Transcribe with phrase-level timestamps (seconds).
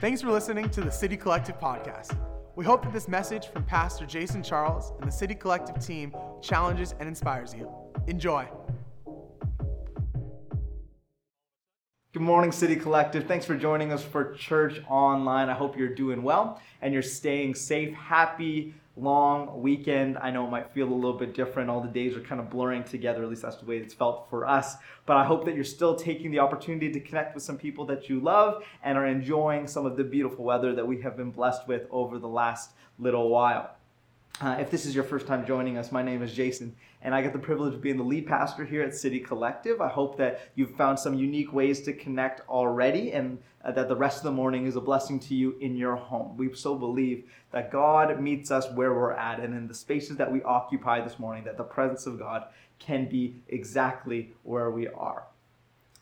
[0.00, 2.16] Thanks for listening to the City Collective podcast.
[2.54, 6.94] We hope that this message from Pastor Jason Charles and the City Collective team challenges
[7.00, 7.68] and inspires you.
[8.06, 8.46] Enjoy.
[12.12, 13.26] Good morning, City Collective.
[13.26, 15.48] Thanks for joining us for Church Online.
[15.48, 17.92] I hope you're doing well and you're staying safe.
[17.94, 20.18] Happy long weekend.
[20.18, 21.70] I know it might feel a little bit different.
[21.70, 24.28] All the days are kind of blurring together, at least that's the way it's felt
[24.28, 24.76] for us.
[25.06, 28.08] But I hope that you're still taking the opportunity to connect with some people that
[28.08, 31.66] you love and are enjoying some of the beautiful weather that we have been blessed
[31.66, 33.77] with over the last little while.
[34.40, 37.22] Uh, if this is your first time joining us, my name is Jason, and I
[37.22, 39.80] get the privilege of being the lead pastor here at City Collective.
[39.80, 43.96] I hope that you've found some unique ways to connect already, and uh, that the
[43.96, 46.36] rest of the morning is a blessing to you in your home.
[46.36, 50.30] We so believe that God meets us where we're at, and in the spaces that
[50.30, 52.44] we occupy this morning, that the presence of God
[52.78, 55.24] can be exactly where we are.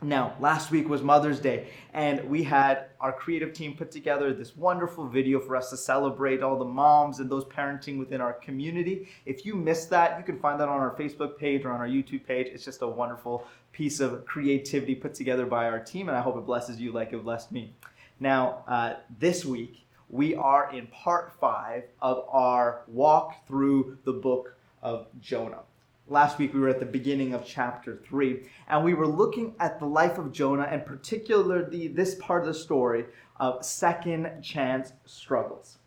[0.03, 4.55] Now, last week was Mother's Day, and we had our creative team put together this
[4.55, 9.09] wonderful video for us to celebrate all the moms and those parenting within our community.
[9.25, 11.89] If you missed that, you can find that on our Facebook page or on our
[11.89, 12.49] YouTube page.
[12.49, 16.37] It's just a wonderful piece of creativity put together by our team, and I hope
[16.37, 17.73] it blesses you like it blessed me.
[18.21, 24.59] Now, uh, this week, we are in part five of our walk through the book
[24.83, 25.63] of Jonah.
[26.09, 29.81] Last week we were at the beginning of chapter 3, and we were looking at
[29.81, 33.07] the life of Jonah and particularly this part of the story
[33.41, 35.79] of second chance struggles.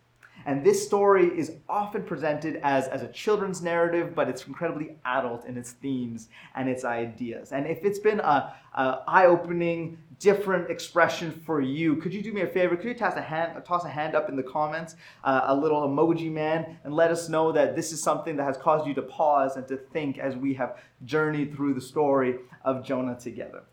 [0.46, 5.46] And this story is often presented as, as a children's narrative, but it's incredibly adult
[5.46, 7.52] in its themes and its ideas.
[7.52, 12.42] And if it's been a, a eye-opening, different expression for you, could you do me
[12.42, 12.76] a favor?
[12.76, 15.88] Could you toss a hand, toss a hand up in the comments, uh, a little
[15.88, 19.02] emoji man, and let us know that this is something that has caused you to
[19.02, 23.64] pause and to think as we have journeyed through the story of Jonah together.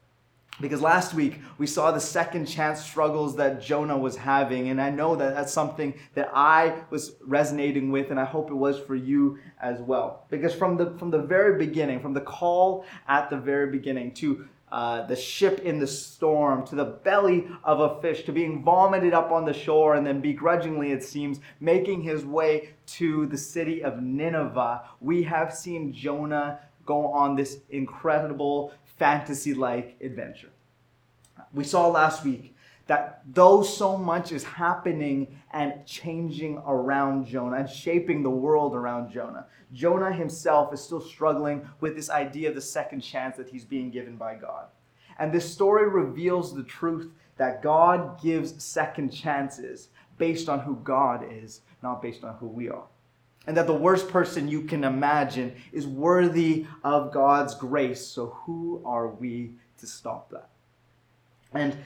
[0.60, 4.88] Because last week we saw the second chance struggles that Jonah was having, and I
[4.88, 8.94] know that that's something that I was resonating with, and I hope it was for
[8.94, 10.24] you as well.
[10.30, 14.48] Because from the from the very beginning, from the call at the very beginning to
[14.72, 19.14] uh, the ship in the storm, to the belly of a fish, to being vomited
[19.14, 23.82] up on the shore, and then begrudgingly, it seems, making his way to the city
[23.84, 30.50] of Nineveh, we have seen Jonah go on this incredible fantasy like adventure.
[31.52, 32.54] We saw last week
[32.86, 39.10] that though so much is happening and changing around Jonah and shaping the world around
[39.10, 43.64] Jonah, Jonah himself is still struggling with this idea of the second chance that he's
[43.64, 44.66] being given by God.
[45.18, 51.26] And this story reveals the truth that God gives second chances based on who God
[51.30, 52.84] is, not based on who we are
[53.46, 58.04] and that the worst person you can imagine is worthy of God's grace.
[58.04, 60.48] So, who are we to stop that?
[61.52, 61.76] And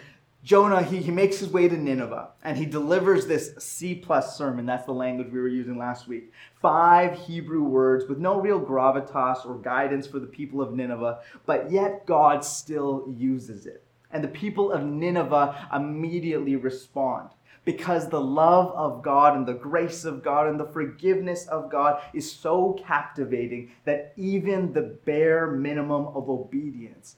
[0.42, 4.64] Jonah, he, he makes his way to Nineveh and he delivers this C plus sermon.
[4.64, 6.32] That's the language we were using last week.
[6.62, 11.70] Five Hebrew words with no real gravitas or guidance for the people of Nineveh, but
[11.70, 13.84] yet God still uses it.
[14.12, 17.28] And the people of Nineveh immediately respond
[17.64, 22.02] because the love of God and the grace of God and the forgiveness of God
[22.14, 27.16] is so captivating that even the bare minimum of obedience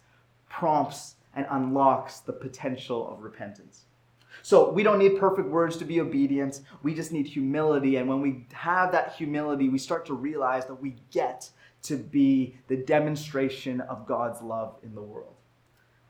[0.49, 3.85] prompts and unlocks the potential of repentance.
[4.43, 6.61] So we don't need perfect words to be obedient.
[6.83, 7.97] We just need humility.
[7.97, 11.49] And when we have that humility, we start to realize that we get
[11.83, 15.35] to be the demonstration of God's love in the world.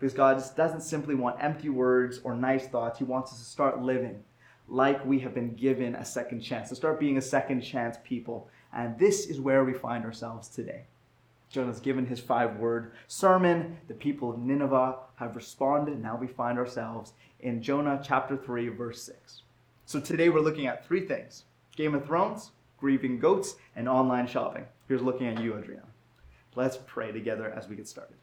[0.02, 2.98] Because God doesn't simply want empty words or nice thoughts.
[2.98, 4.24] He wants us to start living
[4.66, 8.48] like we have been given a second chance, to start being a second chance people.
[8.72, 10.86] And this is where we find ourselves today.
[11.50, 13.78] Jonah's given his five word sermon.
[13.86, 16.02] The people of Nineveh have responded.
[16.02, 19.42] Now we find ourselves in Jonah chapter 3, verse 6.
[19.86, 21.44] So today we're looking at three things
[21.76, 24.64] Game of Thrones, grieving goats, and online shopping.
[24.88, 25.86] Here's looking at you, Adriana.
[26.56, 28.16] Let's pray together as we get started.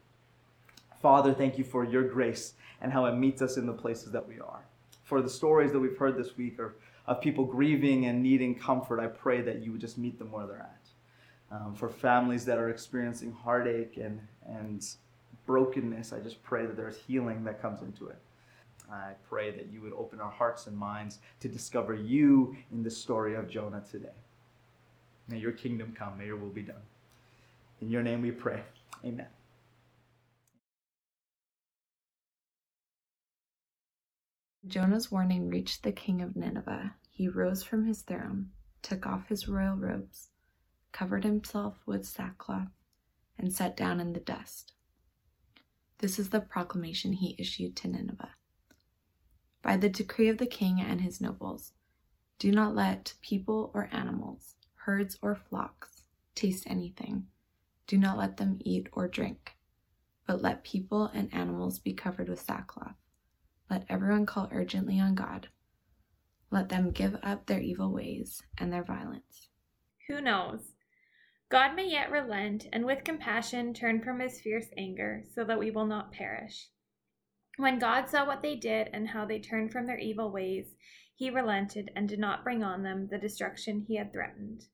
[1.00, 4.26] Father, thank you for your grace and how it meets us in the places that
[4.26, 4.64] we are.
[5.04, 6.76] For the stories that we've heard this week are
[7.06, 10.46] of people grieving and needing comfort, I pray that you would just meet them where
[10.46, 10.76] they're at.
[11.50, 14.86] Um, for families that are experiencing heartache and, and
[15.46, 18.18] brokenness, I just pray that there's healing that comes into it.
[18.92, 22.90] I pray that you would open our hearts and minds to discover you in the
[22.90, 24.08] story of Jonah today.
[25.28, 26.82] May your kingdom come, may your will be done.
[27.80, 28.62] In your name we pray.
[29.04, 29.26] Amen.
[34.66, 36.94] Jonah's warning reached the king of Nineveh.
[37.10, 38.50] He rose from his throne,
[38.82, 40.28] took off his royal robes,
[40.92, 42.68] covered himself with sackcloth,
[43.38, 44.72] and sat down in the dust.
[45.98, 48.34] This is the proclamation he issued to Nineveh.
[49.62, 51.72] by the decree of the king and his nobles.
[52.38, 56.02] Do not let people or animals, herds or flocks,
[56.34, 57.26] taste anything.
[57.86, 59.56] Do not let them eat or drink,
[60.26, 62.96] but let people and animals be covered with sackcloth.
[63.70, 65.48] Let everyone call urgently on God.
[66.50, 69.48] Let them give up their evil ways and their violence.
[70.08, 70.72] Who knows?
[71.48, 75.70] God may yet relent and with compassion turn from his fierce anger so that we
[75.70, 76.66] will not perish.
[77.56, 80.74] When God saw what they did and how they turned from their evil ways,
[81.14, 84.66] he relented and did not bring on them the destruction he had threatened.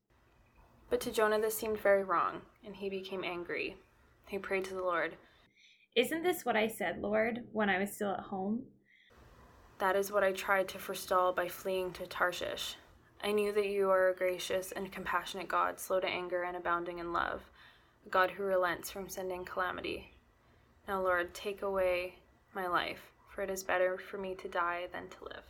[0.89, 3.77] But to Jonah this seemed very wrong, and he became angry.
[4.27, 5.17] He prayed to the Lord,
[5.95, 8.63] Isn't this what I said, Lord, when I was still at home?
[9.79, 12.75] That is what I tried to forestall by fleeing to Tarshish.
[13.23, 16.97] I knew that you are a gracious and compassionate God, slow to anger and abounding
[16.97, 17.41] in love,
[18.05, 20.13] a God who relents from sending calamity.
[20.87, 22.15] Now, Lord, take away
[22.55, 25.43] my life, for it is better for me to die than to live.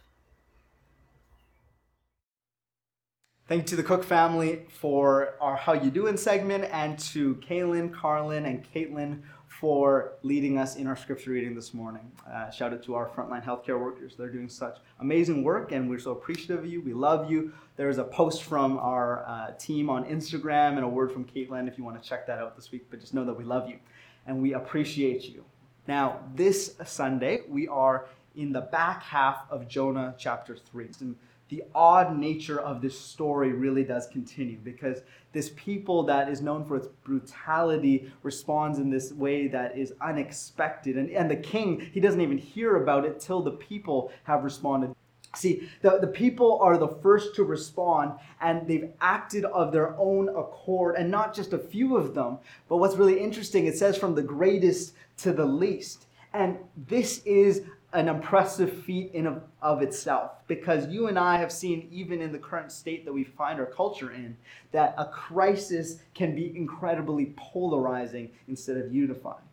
[3.48, 7.94] Thank you to the Cook family for our How You Doing segment and to Kaylin,
[7.94, 9.22] Carlin, and Caitlin
[9.60, 12.12] for leading us in our scripture reading this morning.
[12.32, 14.14] Uh, shout out to our frontline healthcare workers.
[14.16, 16.80] They're doing such amazing work and we're so appreciative of you.
[16.82, 17.52] We love you.
[17.76, 21.78] There's a post from our uh, team on Instagram and a word from Caitlin if
[21.78, 22.86] you want to check that out this week.
[22.92, 23.80] But just know that we love you
[24.28, 25.44] and we appreciate you.
[25.88, 28.06] Now, this Sunday, we are
[28.36, 30.90] in the back half of Jonah chapter 3.
[31.02, 31.16] And
[31.50, 35.02] the odd nature of this story really does continue because
[35.32, 40.98] this people that is known for its brutality responds in this way that is unexpected.
[40.98, 44.94] And, and the king, he doesn't even hear about it till the people have responded.
[45.36, 50.30] See, the, the people are the first to respond, and they've acted of their own
[50.30, 52.40] accord, and not just a few of them.
[52.68, 56.08] But what's really interesting, it says from the greatest to the least.
[56.34, 57.64] And this is
[57.98, 62.32] an impressive feat in of, of, itself because you and I have seen even in
[62.32, 64.38] the current state that we find our culture in
[64.72, 69.44] that a crisis can be incredibly polarizing instead of unifying.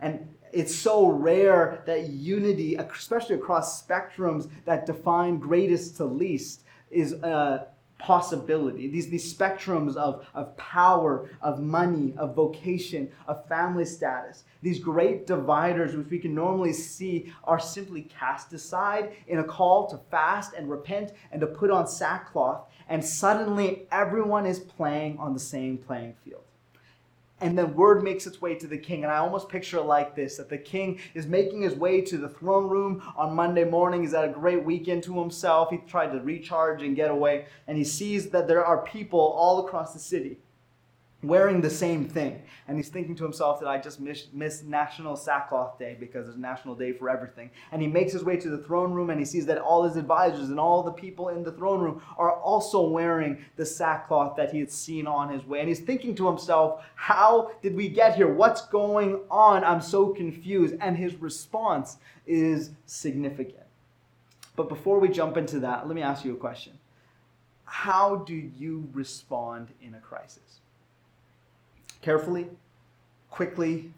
[0.00, 7.12] And it's so rare that unity, especially across spectrums that define greatest to least, is
[7.22, 7.66] uh,
[8.02, 14.78] possibility, these, these spectrums of, of power, of money, of vocation, of family status, these
[14.78, 19.98] great dividers which we can normally see are simply cast aside in a call to
[20.10, 25.40] fast and repent and to put on sackcloth, and suddenly everyone is playing on the
[25.40, 26.42] same playing field
[27.42, 29.02] and then word makes its way to the king.
[29.04, 32.16] And I almost picture it like this that the king is making his way to
[32.16, 34.02] the throne room on Monday morning.
[34.02, 35.70] He's had a great weekend to himself.
[35.70, 37.46] He tried to recharge and get away.
[37.66, 40.38] And he sees that there are people all across the city
[41.22, 42.42] wearing the same thing.
[42.66, 46.38] And he's thinking to himself that I just missed, missed, National Sackcloth Day because there's
[46.38, 47.50] National Day for everything.
[47.70, 49.96] And he makes his way to the throne room and he sees that all his
[49.96, 54.52] advisors and all the people in the throne room are also wearing the sackcloth that
[54.52, 55.60] he had seen on his way.
[55.60, 58.32] And he's thinking to himself, How did we get here?
[58.32, 59.64] What's going on?
[59.64, 60.74] I'm so confused.
[60.80, 63.58] And his response is significant.
[64.56, 66.78] But before we jump into that, let me ask you a question.
[67.64, 70.60] How do you respond in a crisis?
[72.02, 72.48] Carefully,
[73.30, 73.92] quickly,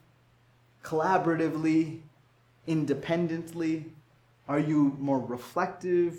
[0.84, 2.00] collaboratively,
[2.66, 3.86] independently?
[4.48, 6.18] Are you more reflective?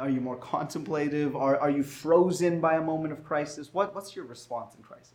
[0.00, 1.36] Are you more contemplative?
[1.36, 3.68] Are, are you frozen by a moment of crisis?
[3.72, 5.12] What, what's your response in crisis?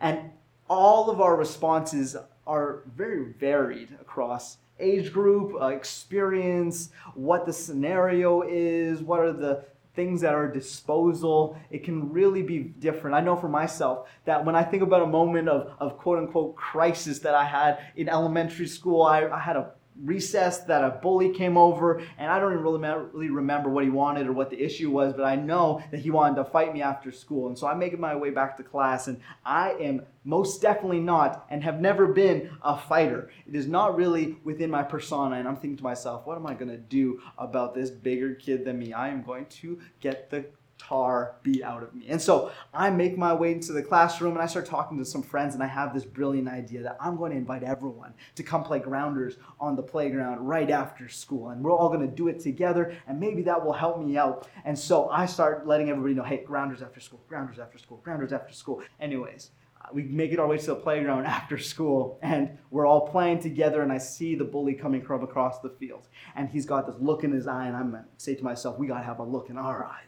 [0.00, 0.30] And
[0.68, 8.42] all of our responses are very varied across age group, uh, experience, what the scenario
[8.42, 9.64] is, what are the
[9.98, 11.58] things at our disposal.
[11.72, 13.16] It can really be different.
[13.16, 16.54] I know for myself that when I think about a moment of, of quote unquote
[16.54, 19.72] crisis that I had in elementary school, I, I had a
[20.04, 22.78] recess that a bully came over and i don't even really,
[23.12, 26.10] really remember what he wanted or what the issue was but i know that he
[26.10, 29.08] wanted to fight me after school and so i'm making my way back to class
[29.08, 33.30] and i am most definitely not and have never been a fighter.
[33.46, 36.52] It is not really within my persona and i'm thinking to myself what am i
[36.52, 38.92] going to do about this bigger kid than me?
[38.92, 40.44] I am going to get the
[40.78, 42.06] tar beat out of me.
[42.08, 45.22] And so I make my way into the classroom and I start talking to some
[45.22, 48.62] friends and I have this brilliant idea that I'm going to invite everyone to come
[48.62, 51.50] play grounders on the playground right after school.
[51.50, 54.48] And we're all going to do it together and maybe that will help me out.
[54.64, 58.32] And so I start letting everybody know, hey, grounders after school, grounders after school, grounders
[58.32, 58.82] after school.
[59.00, 63.08] Anyways, uh, we make it our way to the playground after school and we're all
[63.08, 66.86] playing together and i see the bully coming from across the field and he's got
[66.86, 69.24] this look in his eye and i'm say to myself we got to have a
[69.24, 70.02] look in our eye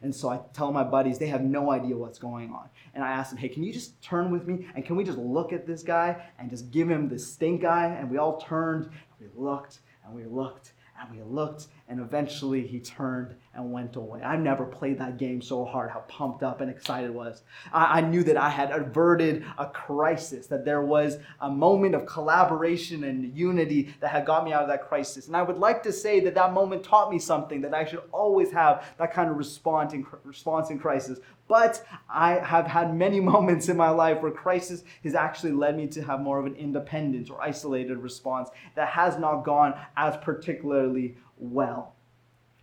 [0.00, 2.68] and so I tell my buddies, they have no idea what's going on.
[2.94, 4.66] And I ask them, hey, can you just turn with me?
[4.74, 7.88] And can we just look at this guy and just give him the stink eye?
[7.88, 12.66] And we all turned, and we looked, and we looked, and we looked, and eventually
[12.66, 14.22] he turned and went away.
[14.22, 17.42] I've never played that game so hard, how pumped up and excited I was.
[17.70, 22.06] I, I knew that I had averted a crisis, that there was a moment of
[22.06, 25.26] collaboration and unity that had got me out of that crisis.
[25.26, 28.00] And I would like to say that that moment taught me something, that I should
[28.10, 31.18] always have that kind of response in, response in crisis.
[31.46, 35.88] But I have had many moments in my life where crisis has actually led me
[35.88, 41.16] to have more of an independent or isolated response that has not gone as particularly
[41.42, 41.94] well.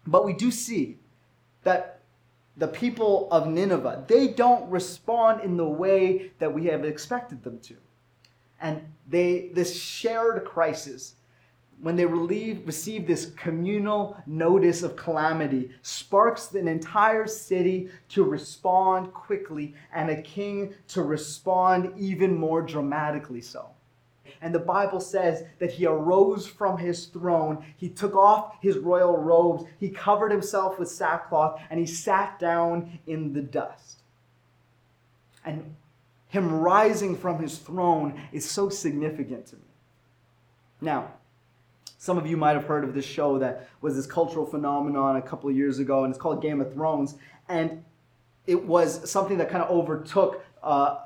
[0.08, 0.98] But we do see
[1.64, 2.00] that
[2.58, 7.60] the people of Nineveh, they don't respond in the way that we have expected them
[7.60, 7.76] to.
[8.62, 11.16] And they this shared crisis
[11.82, 19.74] when they receive this communal notice of calamity, sparks an entire city to respond quickly
[19.94, 23.70] and a king to respond even more dramatically so.
[24.42, 29.18] And the Bible says that he arose from his throne, he took off his royal
[29.18, 34.02] robes, he covered himself with sackcloth, and he sat down in the dust.
[35.44, 35.76] And
[36.28, 39.62] him rising from his throne is so significant to me.
[40.80, 41.12] Now,
[41.98, 45.22] some of you might have heard of this show that was this cultural phenomenon a
[45.22, 47.16] couple of years ago, and it's called Game of Thrones.
[47.50, 47.84] And
[48.48, 51.00] it was something that kind of overtook uh,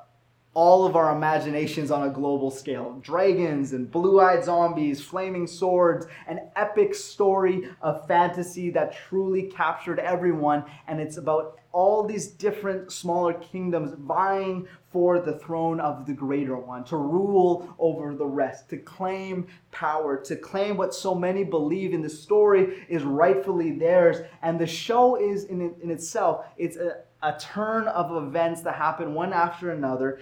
[0.53, 2.99] all of our imaginations on a global scale.
[3.01, 9.99] Dragons and blue eyed zombies, flaming swords, an epic story of fantasy that truly captured
[9.99, 10.63] everyone.
[10.87, 16.55] And it's about all these different smaller kingdoms vying for the throne of the greater
[16.55, 21.95] one, to rule over the rest, to claim power, to claim what so many believe
[21.95, 24.17] in the story is rightfully theirs.
[24.43, 29.13] And the show is in, in itself, it's a a turn of events that happen
[29.13, 30.19] one after another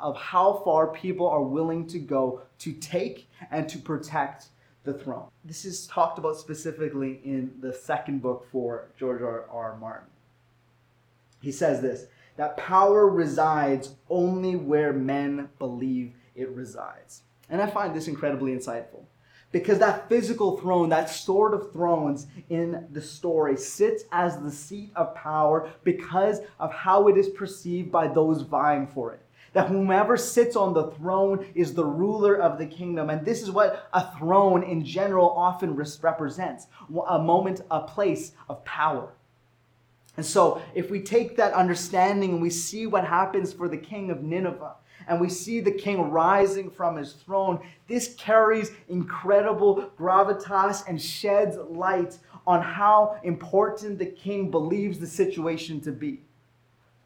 [0.00, 4.48] of how far people are willing to go to take and to protect
[4.82, 5.28] the throne.
[5.44, 9.46] This is talked about specifically in the second book for George R.
[9.50, 9.76] R.
[9.78, 10.08] Martin.
[11.40, 12.06] He says this
[12.36, 17.22] that power resides only where men believe it resides.
[17.48, 19.04] And I find this incredibly insightful.
[19.52, 24.90] Because that physical throne, that sword of thrones in the story, sits as the seat
[24.96, 29.20] of power because of how it is perceived by those vying for it.
[29.52, 33.08] That whomever sits on the throne is the ruler of the kingdom.
[33.08, 36.66] And this is what a throne in general often represents
[37.08, 39.14] a moment, a place of power.
[40.16, 44.10] And so, if we take that understanding and we see what happens for the king
[44.10, 44.76] of Nineveh,
[45.08, 47.60] and we see the king rising from his throne.
[47.88, 55.80] This carries incredible gravitas and sheds light on how important the king believes the situation
[55.82, 56.20] to be.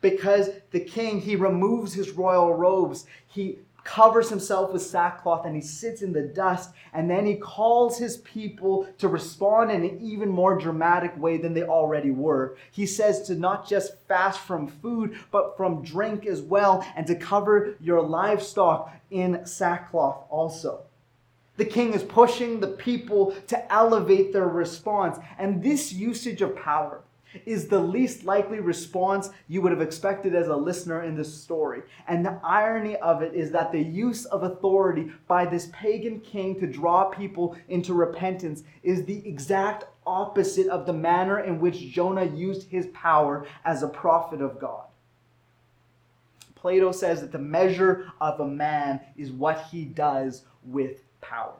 [0.00, 5.62] Because the king, he removes his royal robes, he covers himself with sackcloth and he
[5.62, 10.28] sits in the dust and then he calls his people to respond in an even
[10.28, 12.56] more dramatic way than they already were.
[12.70, 17.14] He says to not just fast from food but from drink as well and to
[17.14, 20.82] cover your livestock in sackcloth also.
[21.56, 27.02] The king is pushing the people to elevate their response and this usage of power
[27.46, 31.82] is the least likely response you would have expected as a listener in this story.
[32.08, 36.58] And the irony of it is that the use of authority by this pagan king
[36.60, 42.24] to draw people into repentance is the exact opposite of the manner in which Jonah
[42.24, 44.84] used his power as a prophet of God.
[46.54, 51.54] Plato says that the measure of a man is what he does with power.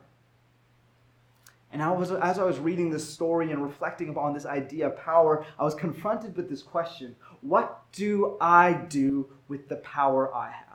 [1.73, 4.97] And I was, as I was reading this story and reflecting upon this idea of
[4.97, 10.51] power, I was confronted with this question What do I do with the power I
[10.51, 10.67] have?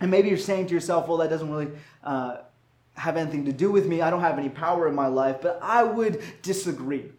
[0.00, 1.72] And maybe you're saying to yourself, Well, that doesn't really
[2.04, 2.38] uh,
[2.94, 4.00] have anything to do with me.
[4.00, 5.38] I don't have any power in my life.
[5.42, 7.10] But I would disagree.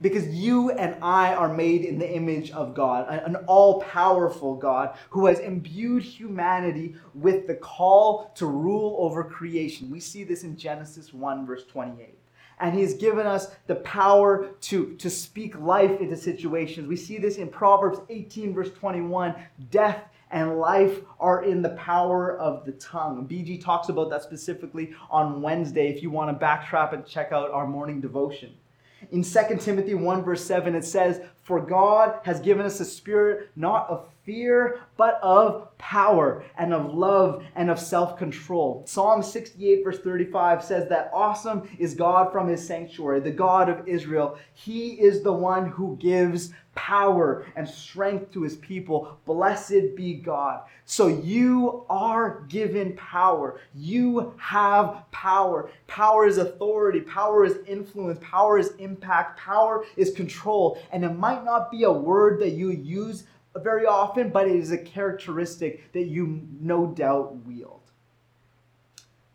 [0.00, 4.96] Because you and I are made in the image of God, an all powerful God
[5.10, 9.90] who has imbued humanity with the call to rule over creation.
[9.90, 12.18] We see this in Genesis 1, verse 28
[12.60, 16.86] and he's given us the power to, to speak life into situations.
[16.86, 19.34] We see this in Proverbs 18, verse 21.
[19.70, 23.26] Death and life are in the power of the tongue.
[23.28, 27.50] BG talks about that specifically on Wednesday if you want to backtrack and check out
[27.50, 28.52] our morning devotion.
[29.10, 33.50] In 2 Timothy 1, verse 7, it says, For God has given us a spirit
[33.56, 38.82] not of fear, but of power and of love and of self control.
[38.86, 43.86] Psalm 68, verse 35 says that awesome is God from his sanctuary, the God of
[43.86, 44.38] Israel.
[44.54, 49.18] He is the one who gives power and strength to his people.
[49.24, 50.62] Blessed be God.
[50.86, 53.60] So you are given power.
[53.74, 55.70] You have power.
[55.86, 57.00] Power is authority.
[57.00, 58.18] Power is influence.
[58.22, 59.38] Power is impact.
[59.38, 60.78] Power is control.
[60.92, 63.24] And it might not be a word that you use
[63.62, 67.80] very often, but it is a characteristic that you no doubt wield.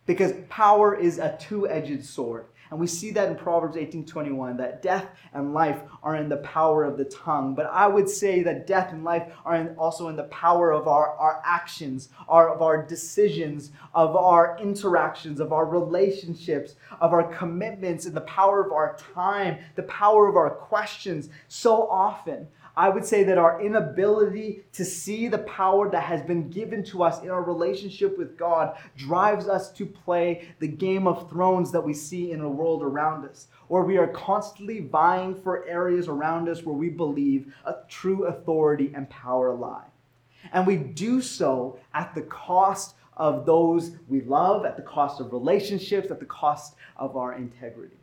[0.05, 2.45] Because power is a two edged sword.
[2.71, 6.83] And we see that in Proverbs 18:21 that death and life are in the power
[6.83, 7.55] of the tongue.
[7.55, 10.87] But I would say that death and life are in, also in the power of
[10.87, 17.23] our, our actions, our, of our decisions, of our interactions, of our relationships, of our
[17.23, 21.29] commitments, and the power of our time, the power of our questions.
[21.47, 22.47] So often,
[22.79, 27.03] I would say that our inability to see the power that has been given to
[27.03, 31.83] us in our relationship with God drives us to play the game of thrones that
[31.83, 36.47] we see in the world around us, or we are constantly vying for areas around
[36.47, 39.87] us where we believe a true authority and power lie.
[40.53, 45.33] And we do so at the cost of those we love, at the cost of
[45.33, 47.98] relationships, at the cost of our integrity.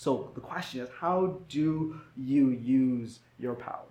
[0.00, 3.84] So the question is how do you use your power?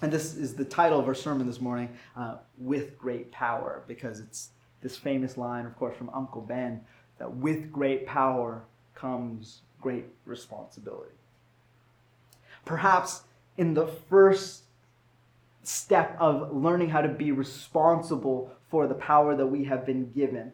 [0.00, 4.20] And this is the title of our sermon this morning, uh, With Great Power, because
[4.20, 4.48] it's
[4.80, 6.80] this famous line, of course, from Uncle Ben
[7.18, 11.12] that with great power comes great responsibility.
[12.64, 13.24] Perhaps
[13.58, 14.62] in the first
[15.62, 20.52] step of learning how to be responsible for the power that we have been given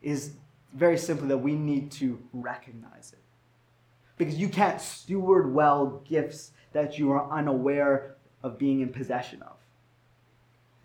[0.00, 0.34] is
[0.76, 3.18] very simply that we need to recognize it.
[4.16, 9.56] Because you can't steward well gifts that you are unaware of being in possession of.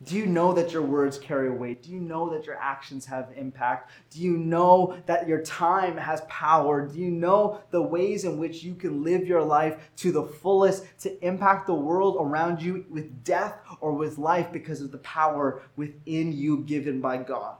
[0.03, 1.83] Do you know that your words carry weight?
[1.83, 3.91] Do you know that your actions have impact?
[4.09, 6.87] Do you know that your time has power?
[6.87, 10.85] Do you know the ways in which you can live your life to the fullest
[11.01, 15.61] to impact the world around you with death or with life because of the power
[15.75, 17.57] within you given by God?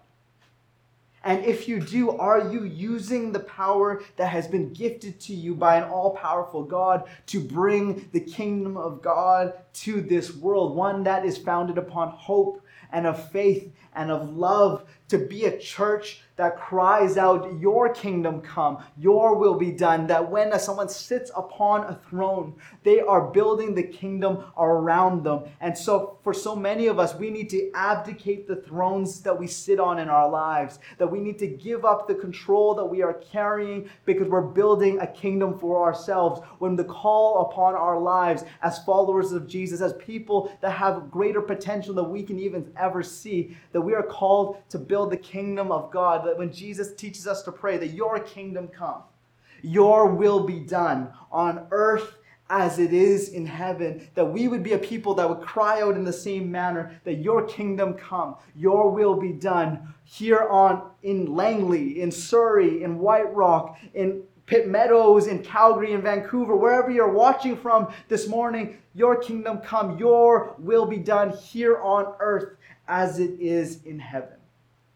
[1.24, 5.54] And if you do, are you using the power that has been gifted to you
[5.54, 10.76] by an all powerful God to bring the kingdom of God to this world?
[10.76, 15.58] One that is founded upon hope and of faith and of love to be a
[15.58, 20.08] church that cries out, Your kingdom come, Your will be done.
[20.08, 25.44] That when someone sits upon a throne, they are building the kingdom around them.
[25.60, 29.46] And so, for so many of us, we need to abdicate the thrones that we
[29.46, 33.04] sit on in our lives, that we need to give up the control that we
[33.04, 36.42] are carrying because we're building a kingdom for ourselves.
[36.58, 41.42] When the call upon our lives as followers of Jesus, as people that have greater
[41.42, 45.72] potential than we can even ever see, that we are called to build the kingdom
[45.72, 49.04] of God that when Jesus teaches us to pray, that your kingdom come,
[49.62, 52.16] your will be done on earth
[52.50, 55.98] as it is in heaven, that we would be a people that would cry out
[55.98, 61.36] in the same manner that your kingdom come, your will be done here on in
[61.36, 67.12] Langley, in Surrey, in White Rock, in Pitt Meadows, in Calgary, in Vancouver, wherever you're
[67.12, 72.56] watching from this morning, your kingdom come, your will be done here on earth
[72.88, 74.41] as it is in heaven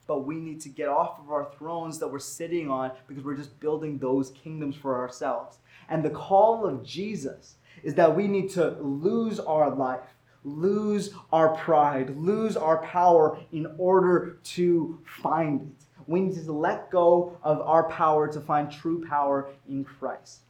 [0.07, 3.35] but we need to get off of our thrones that we're sitting on because we're
[3.35, 5.57] just building those kingdoms for ourselves.
[5.89, 11.55] And the call of Jesus is that we need to lose our life, lose our
[11.55, 15.85] pride, lose our power in order to find it.
[16.07, 20.41] We need to let go of our power to find true power in Christ.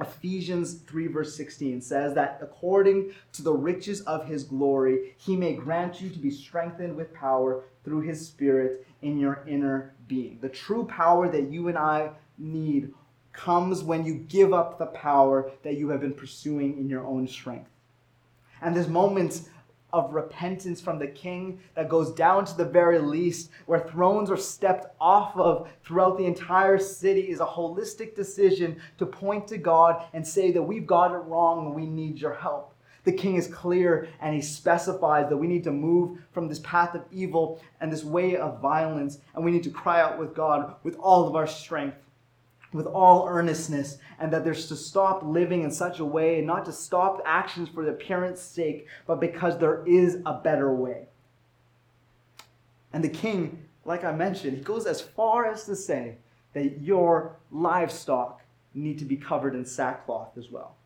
[0.00, 5.52] Ephesians 3, verse 16 says that according to the riches of his glory, he may
[5.52, 10.38] grant you to be strengthened with power through his Spirit in your inner being.
[10.40, 12.92] The true power that you and I need
[13.32, 17.26] comes when you give up the power that you have been pursuing in your own
[17.26, 17.70] strength.
[18.60, 19.48] And there's moments
[19.92, 24.36] of repentance from the king that goes down to the very least, where thrones are
[24.36, 30.04] stepped off of throughout the entire city, is a holistic decision to point to God
[30.12, 32.74] and say that we've got it wrong and we need your help.
[33.04, 36.94] The king is clear and he specifies that we need to move from this path
[36.94, 40.76] of evil and this way of violence, and we need to cry out with God
[40.84, 41.96] with all of our strength
[42.72, 46.64] with all earnestness, and that there's to stop living in such a way, and not
[46.64, 51.08] to stop actions for the appearance sake, but because there is a better way.
[52.92, 56.16] And the king, like I mentioned, he goes as far as to say
[56.52, 58.42] that your livestock
[58.74, 60.76] need to be covered in sackcloth as well.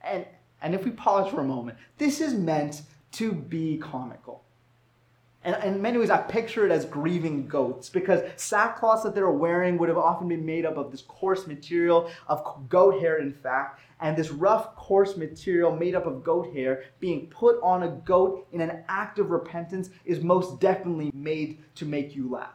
[0.00, 0.26] And
[0.64, 4.43] And if we pause for a moment, this is meant to be comical.
[5.44, 9.30] And in many ways, I picture it as grieving goats because sackcloths that they were
[9.30, 13.32] wearing would have often been made up of this coarse material of goat hair, in
[13.32, 13.80] fact.
[14.00, 18.46] And this rough, coarse material made up of goat hair being put on a goat
[18.52, 22.54] in an act of repentance is most definitely made to make you laugh.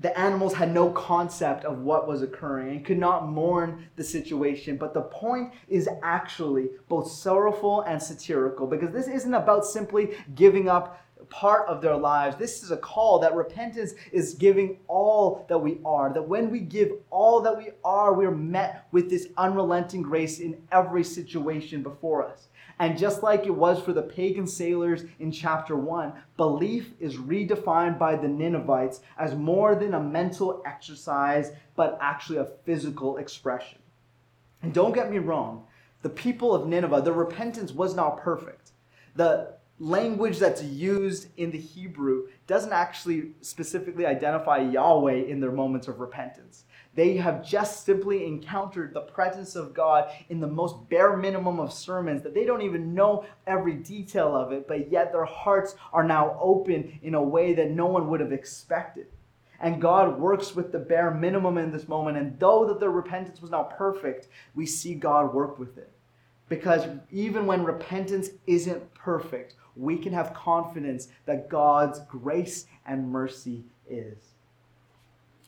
[0.00, 4.76] The animals had no concept of what was occurring and could not mourn the situation.
[4.76, 10.68] But the point is actually both sorrowful and satirical because this isn't about simply giving
[10.68, 12.36] up part of their lives.
[12.36, 16.12] This is a call that repentance is giving all that we are.
[16.12, 20.60] That when we give all that we are, we're met with this unrelenting grace in
[20.72, 22.48] every situation before us.
[22.80, 27.98] And just like it was for the pagan sailors in chapter 1, belief is redefined
[27.98, 33.78] by the Ninevites as more than a mental exercise, but actually a physical expression.
[34.62, 35.66] And don't get me wrong,
[36.02, 38.70] the people of Nineveh, their repentance was not perfect.
[39.16, 45.88] The language that's used in the Hebrew doesn't actually specifically identify Yahweh in their moments
[45.88, 46.64] of repentance.
[46.94, 51.72] They have just simply encountered the presence of God in the most bare minimum of
[51.72, 56.02] sermons that they don't even know every detail of it, but yet their hearts are
[56.02, 59.06] now open in a way that no one would have expected.
[59.60, 62.16] And God works with the bare minimum in this moment.
[62.16, 65.92] And though that their repentance was not perfect, we see God work with it.
[66.48, 73.64] Because even when repentance isn't perfect, we can have confidence that God's grace and mercy
[73.88, 74.16] is.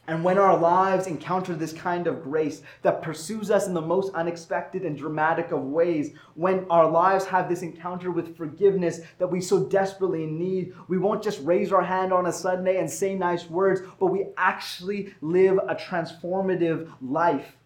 [0.07, 4.13] And when our lives encounter this kind of grace that pursues us in the most
[4.15, 9.41] unexpected and dramatic of ways, when our lives have this encounter with forgiveness that we
[9.41, 13.49] so desperately need, we won't just raise our hand on a Sunday and say nice
[13.49, 17.57] words, but we actually live a transformative life.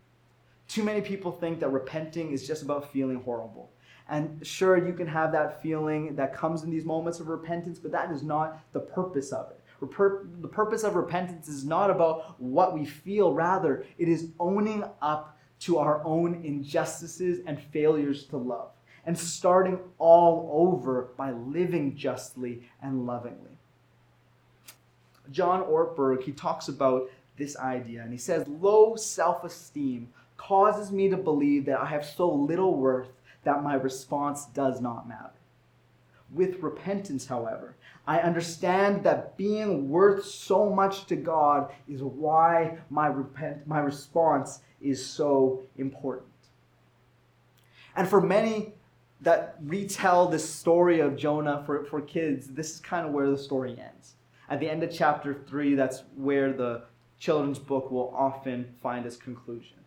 [0.69, 3.71] Too many people think that repenting is just about feeling horrible.
[4.15, 7.91] And sure, you can have that feeling that comes in these moments of repentance, but
[7.91, 9.61] that is not the purpose of it.
[9.81, 15.37] The purpose of repentance is not about what we feel, rather, it is owning up
[15.63, 18.71] to our own injustices and failures to love
[19.05, 23.59] and starting all over by living justly and lovingly.
[25.33, 31.09] John Ortberg, he talks about this idea and he says, Low self esteem causes me
[31.09, 33.09] to believe that I have so little worth
[33.45, 35.31] that my response does not matter.
[36.33, 37.77] With repentance, however,
[38.07, 44.61] I understand that being worth so much to God is why my, repent, my response
[44.81, 46.29] is so important.
[47.97, 48.75] And for many
[49.21, 53.39] that retell this story of Jonah for, for kids, this is kind of where the
[53.39, 54.15] story ends.
[54.51, 56.83] At the end of chapter 3, that's where the
[57.19, 59.84] children's book will often find its conclusion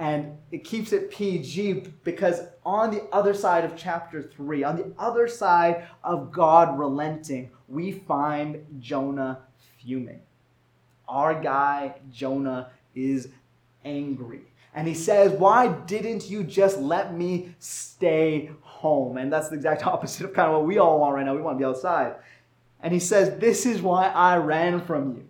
[0.00, 4.92] and it keeps it PG because on the other side of chapter 3, on the
[4.98, 9.40] other side of God relenting, we find Jonah
[9.78, 10.22] fuming.
[11.06, 13.28] Our guy, Jonah, is
[13.84, 14.40] angry.
[14.74, 19.18] And he says, Why didn't you just let me stay home?
[19.18, 21.34] And that's the exact opposite of kind of what we all want right now.
[21.34, 22.14] We want to be outside.
[22.82, 25.28] And he says, This is why I ran from you.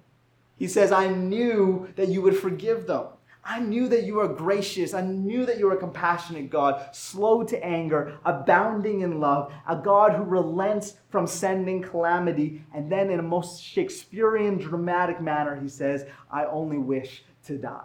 [0.57, 3.07] He says, I knew that you would forgive them.
[3.45, 4.93] I knew that you are gracious.
[4.93, 9.77] I knew that you are a compassionate God, slow to anger, abounding in love, a
[9.77, 12.63] God who relents from sending calamity.
[12.75, 17.81] And then, in a most Shakespearean, dramatic manner, he says, I only wish to die.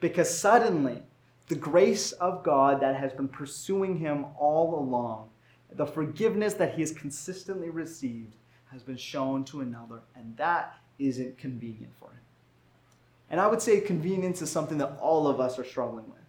[0.00, 1.02] Because suddenly,
[1.48, 5.28] the grace of God that has been pursuing him all along,
[5.72, 8.34] the forgiveness that he has consistently received,
[8.72, 10.00] has been shown to another.
[10.16, 12.20] And that isn't convenient for him.
[13.34, 16.20] And I would say convenience is something that all of us are struggling with.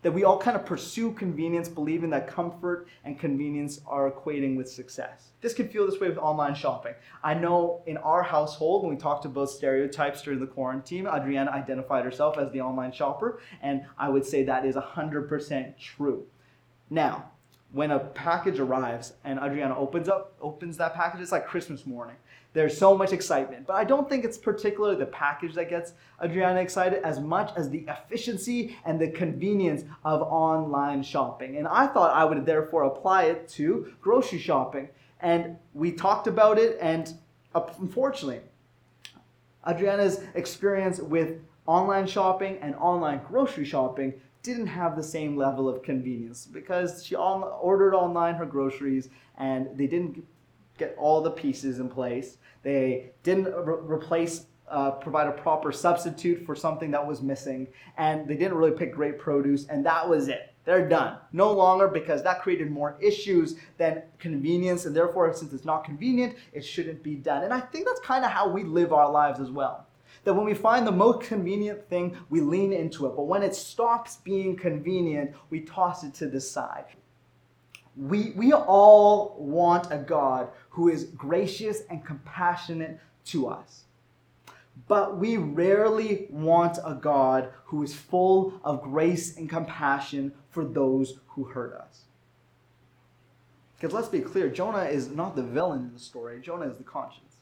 [0.00, 4.66] That we all kind of pursue convenience, believing that comfort and convenience are equating with
[4.66, 5.32] success.
[5.42, 6.94] This can feel this way with online shopping.
[7.22, 12.02] I know in our household, when we talked about stereotypes during the quarantine, Adriana identified
[12.02, 16.24] herself as the online shopper, and I would say that is 100% true.
[16.88, 17.30] Now,
[17.72, 22.16] when a package arrives and Adriana opens up opens that package, it's like Christmas morning.
[22.54, 23.66] There's so much excitement.
[23.66, 27.68] But I don't think it's particularly the package that gets Adriana excited as much as
[27.68, 31.56] the efficiency and the convenience of online shopping.
[31.58, 34.88] And I thought I would therefore apply it to grocery shopping.
[35.20, 37.12] And we talked about it, and
[37.54, 38.40] uh, unfortunately,
[39.66, 44.14] Adriana's experience with online shopping and online grocery shopping
[44.44, 49.86] didn't have the same level of convenience because she ordered online her groceries and they
[49.86, 50.22] didn't
[50.78, 52.38] get all the pieces in place.
[52.62, 58.26] They didn't re- replace, uh, provide a proper substitute for something that was missing, and
[58.26, 60.54] they didn't really pick great produce, and that was it.
[60.64, 61.18] They're done.
[61.32, 66.36] No longer because that created more issues than convenience, and therefore, since it's not convenient,
[66.52, 67.44] it shouldn't be done.
[67.44, 69.86] And I think that's kind of how we live our lives as well.
[70.24, 73.14] That when we find the most convenient thing, we lean into it.
[73.14, 76.86] But when it stops being convenient, we toss it to the side.
[77.96, 83.84] We, we all want a God who is gracious and compassionate to us.
[84.88, 91.20] But we rarely want a God who is full of grace and compassion for those
[91.28, 92.02] who hurt us.
[93.76, 96.82] Because let's be clear, Jonah is not the villain in the story, Jonah is the
[96.82, 97.36] conscience.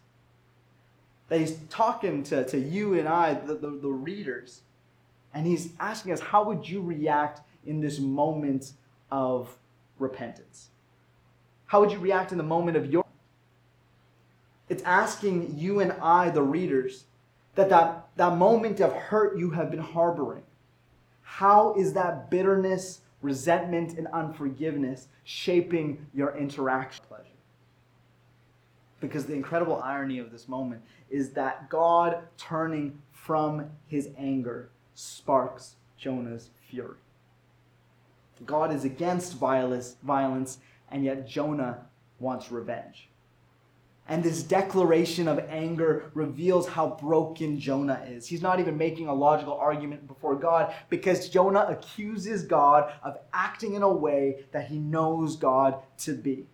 [1.28, 4.60] That he's talking to, to you and I, the, the, the readers,
[5.32, 8.72] and he's asking us, how would you react in this moment
[9.10, 9.56] of
[9.98, 10.68] repentance?
[11.64, 13.01] How would you react in the moment of your?
[14.72, 17.04] It's asking you and I, the readers,
[17.56, 20.44] that, that that moment of hurt you have been harboring,
[21.20, 27.04] how is that bitterness, resentment, and unforgiveness shaping your interaction?
[27.06, 27.26] Pleasure.
[28.98, 30.80] Because the incredible irony of this moment
[31.10, 36.96] is that God turning from his anger sparks Jonah's fury.
[38.46, 41.84] God is against violence, violence and yet Jonah
[42.18, 43.10] wants revenge.
[44.08, 48.26] And this declaration of anger reveals how broken Jonah is.
[48.26, 53.74] He's not even making a logical argument before God because Jonah accuses God of acting
[53.74, 56.46] in a way that he knows God to be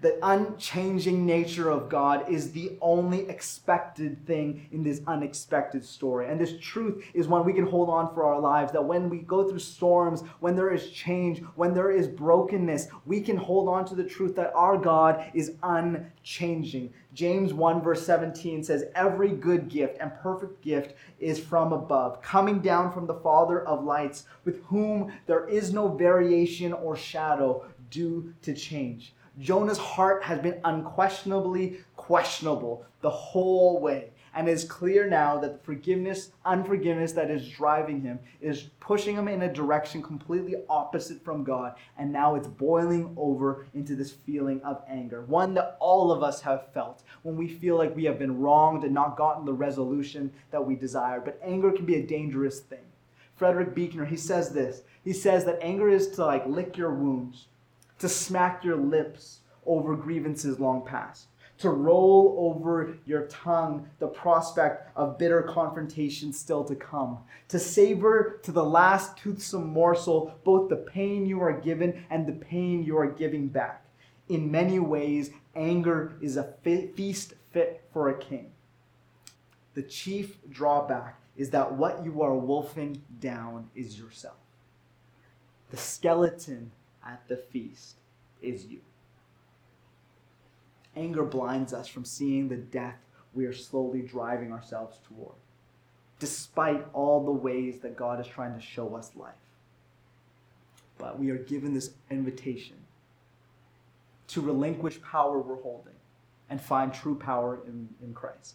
[0.00, 6.28] the unchanging nature of God is the only expected thing in this unexpected story.
[6.28, 9.18] And this truth is one we can hold on for our lives that when we
[9.18, 13.86] go through storms, when there is change, when there is brokenness, we can hold on
[13.86, 16.92] to the truth that our God is unchanging.
[17.14, 22.60] James 1, verse 17 says, Every good gift and perfect gift is from above, coming
[22.60, 28.34] down from the Father of lights, with whom there is no variation or shadow due
[28.42, 29.14] to change.
[29.38, 34.10] Jonah's heart has been unquestionably questionable the whole way.
[34.34, 39.28] And it's clear now that the forgiveness, unforgiveness that is driving him is pushing him
[39.28, 41.74] in a direction completely opposite from God.
[41.98, 46.42] And now it's boiling over into this feeling of anger, one that all of us
[46.42, 50.30] have felt when we feel like we have been wronged and not gotten the resolution
[50.50, 51.20] that we desire.
[51.20, 52.84] But anger can be a dangerous thing.
[53.36, 54.82] Frederick Buechner, he says this.
[55.02, 57.46] He says that anger is to like lick your wounds
[57.98, 61.26] to smack your lips over grievances long past,
[61.58, 68.38] to roll over your tongue the prospect of bitter confrontation still to come, to savor
[68.42, 72.96] to the last toothsome morsel both the pain you are given and the pain you
[72.98, 73.84] are giving back.
[74.28, 78.50] In many ways, anger is a feast fit for a king.
[79.74, 84.36] The chief drawback is that what you are wolfing down is yourself.
[85.70, 86.72] The skeleton
[87.06, 87.96] at the feast
[88.42, 88.80] is you.
[90.96, 92.98] Anger blinds us from seeing the death
[93.34, 95.34] we are slowly driving ourselves toward,
[96.18, 99.34] despite all the ways that God is trying to show us life.
[100.98, 102.76] But we are given this invitation
[104.28, 105.92] to relinquish power we're holding
[106.48, 108.54] and find true power in, in Christ.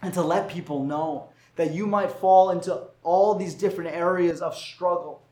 [0.00, 4.56] And to let people know that you might fall into all these different areas of
[4.56, 5.22] struggle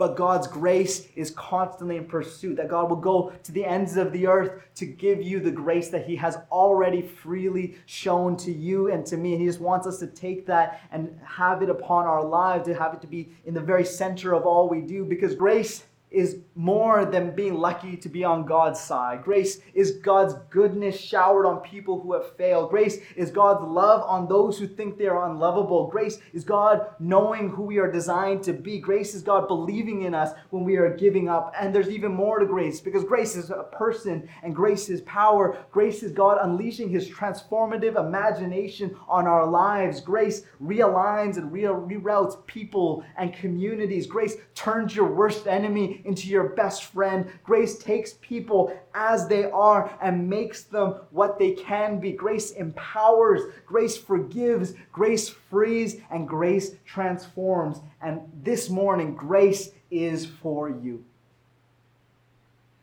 [0.00, 4.12] but God's grace is constantly in pursuit, that God will go to the ends of
[4.12, 8.90] the earth to give you the grace that He has already freely shown to you
[8.90, 9.32] and to me.
[9.32, 12.74] And He just wants us to take that and have it upon our lives, to
[12.74, 16.38] have it to be in the very center of all we do, because grace is
[16.56, 19.22] more than being lucky to be on God's side.
[19.22, 22.70] Grace is God's goodness showered on people who have failed.
[22.70, 25.86] Grace is God's love on those who think they are unlovable.
[25.86, 28.78] Grace is God knowing who we are designed to be.
[28.78, 31.54] Grace is God believing in us when we are giving up.
[31.58, 35.58] And there's even more to grace because grace is a person and grace is power.
[35.70, 40.00] Grace is God unleashing his transformative imagination on our lives.
[40.00, 44.06] Grace realigns and reroutes people and communities.
[44.06, 47.30] Grace turns your worst enemy into your best friend.
[47.44, 52.12] Grace takes people as they are and makes them what they can be.
[52.12, 57.80] Grace empowers, grace forgives, grace frees, and grace transforms.
[58.02, 61.04] And this morning, grace is for you.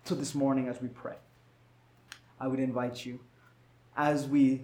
[0.06, 1.16] So, this morning, as we pray,
[2.40, 3.20] I would invite you,
[3.98, 4.64] as we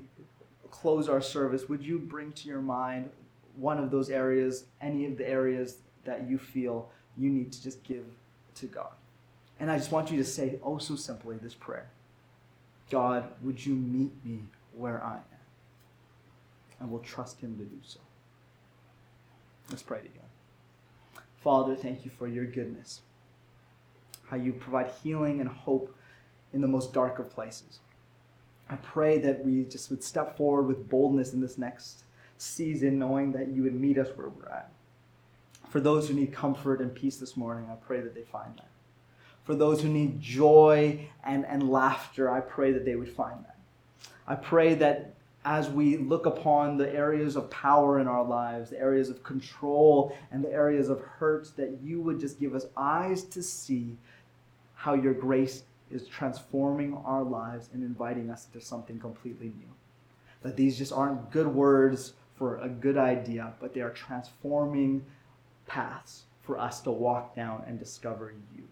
[0.71, 3.09] close our service, would you bring to your mind
[3.55, 7.83] one of those areas, any of the areas that you feel you need to just
[7.83, 8.05] give
[8.55, 8.93] to God.
[9.59, 11.89] And I just want you to say, oh, so simply, this prayer
[12.89, 15.23] God, would you meet me where I am?
[16.79, 17.99] And we'll trust Him to do so.
[19.69, 20.19] Let's pray together.
[21.37, 23.01] Father, thank you for your goodness,
[24.27, 25.95] how you provide healing and hope
[26.53, 27.79] in the most dark of places.
[28.69, 32.03] I pray that we just would step forward with boldness in this next
[32.37, 34.71] season, knowing that you would meet us where we're at.
[35.73, 38.69] For those who need comfort and peace this morning, I pray that they find that.
[39.43, 43.57] For those who need joy and, and laughter, I pray that they would find that.
[44.27, 48.79] I pray that as we look upon the areas of power in our lives, the
[48.79, 53.23] areas of control, and the areas of hurt, that you would just give us eyes
[53.23, 53.97] to see
[54.75, 59.73] how your grace is transforming our lives and inviting us into something completely new.
[60.43, 65.03] That these just aren't good words for a good idea, but they are transforming
[65.67, 68.63] paths for us to walk down and discover you.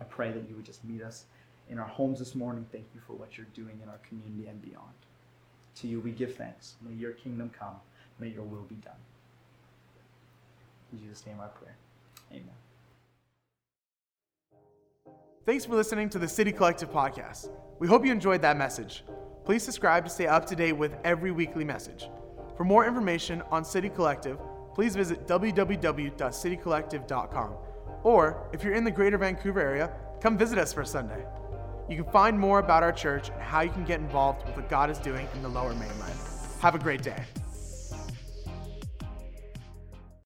[0.00, 1.24] I pray that you would just meet us
[1.70, 2.66] in our homes this morning.
[2.72, 4.94] Thank you for what you're doing in our community and beyond.
[5.76, 6.74] To you we give thanks.
[6.82, 7.74] May your kingdom come.
[8.18, 8.94] May your will be done.
[10.92, 11.72] In Jesus' name I pray.
[12.32, 12.54] Amen.
[15.44, 17.50] Thanks for listening to the City Collective podcast.
[17.78, 19.04] We hope you enjoyed that message.
[19.44, 22.08] Please subscribe to stay up to date with every weekly message.
[22.56, 24.38] For more information on City Collective,
[24.74, 27.54] please visit www.citycollective.com.
[28.02, 31.24] Or if you're in the greater Vancouver area, come visit us for Sunday.
[31.88, 34.68] You can find more about our church and how you can get involved with what
[34.68, 36.18] God is doing in the lower mainland.
[36.60, 37.22] Have a great day.